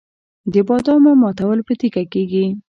د 0.53 0.55
بادامو 0.67 1.11
ماتول 1.21 1.57
په 1.67 1.73
تیږه 1.79 2.03
کیږي. 2.13 2.45